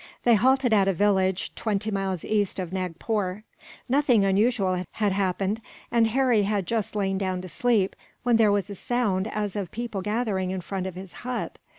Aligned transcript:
They 0.23 0.33
halted 0.33 0.73
at 0.73 0.87
a 0.87 0.93
village, 0.93 1.53
twenty 1.53 1.91
miles 1.91 2.25
east 2.25 2.57
of 2.57 2.73
Nagpore. 2.73 3.43
Nothing 3.87 4.25
unusual 4.25 4.83
had 4.93 5.11
happened, 5.11 5.61
and 5.91 6.07
Harry 6.07 6.41
had 6.41 6.65
just 6.65 6.95
lain 6.95 7.19
down 7.19 7.39
to 7.41 7.47
sleep, 7.47 7.95
when 8.23 8.37
there 8.37 8.51
was 8.51 8.67
a 8.71 8.73
sound 8.73 9.27
as 9.27 9.55
of 9.55 9.69
people 9.69 10.01
gathering 10.01 10.49
in 10.49 10.61
front 10.61 10.87
of 10.87 10.95
his 10.95 11.13
hut. 11.21 11.59